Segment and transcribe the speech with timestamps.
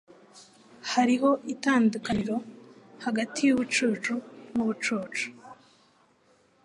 [0.91, 2.37] Hariho itandukaniro
[3.05, 4.13] hagati yubucucu
[4.53, 5.25] nubucucu.